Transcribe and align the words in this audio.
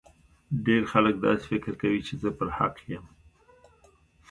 ډیر 0.65 0.81
خلګ 0.91 1.15
داسي 1.23 1.45
فکر 1.51 1.73
کوي 1.81 2.01
چي 2.07 2.13
زه 2.21 2.29
پر 2.37 2.47
حق 2.57 2.75
یم 2.91 3.05